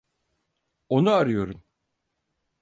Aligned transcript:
Onu 0.89 1.11
arıyorum. 1.11 1.63